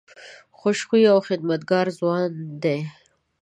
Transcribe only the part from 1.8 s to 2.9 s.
ځوان دی.